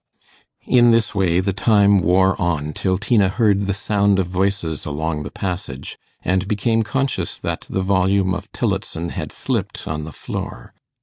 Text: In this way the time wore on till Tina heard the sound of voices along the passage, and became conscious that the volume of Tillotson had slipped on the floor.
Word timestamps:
In 0.65 0.89
this 0.89 1.13
way 1.13 1.39
the 1.41 1.53
time 1.53 1.99
wore 1.99 2.35
on 2.41 2.73
till 2.73 2.97
Tina 2.97 3.29
heard 3.29 3.67
the 3.67 3.73
sound 3.75 4.17
of 4.17 4.25
voices 4.25 4.83
along 4.83 5.21
the 5.21 5.29
passage, 5.29 5.95
and 6.23 6.47
became 6.47 6.81
conscious 6.81 7.37
that 7.37 7.67
the 7.69 7.81
volume 7.81 8.33
of 8.33 8.51
Tillotson 8.51 9.09
had 9.09 9.31
slipped 9.31 9.87
on 9.87 10.03
the 10.05 10.11
floor. 10.11 10.73